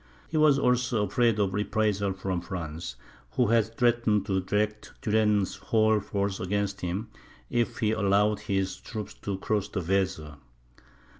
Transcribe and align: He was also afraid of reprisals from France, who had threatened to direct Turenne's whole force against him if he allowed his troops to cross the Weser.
He 0.29 0.35
was 0.35 0.57
also 0.57 1.05
afraid 1.05 1.37
of 1.37 1.53
reprisals 1.53 2.19
from 2.19 2.41
France, 2.41 2.95
who 3.33 3.45
had 3.49 3.77
threatened 3.77 4.25
to 4.25 4.39
direct 4.41 4.93
Turenne's 4.99 5.57
whole 5.57 5.99
force 5.99 6.39
against 6.39 6.81
him 6.81 7.09
if 7.51 7.77
he 7.77 7.91
allowed 7.91 8.39
his 8.39 8.77
troops 8.77 9.13
to 9.13 9.37
cross 9.37 9.67
the 9.69 9.79
Weser. 9.81 10.37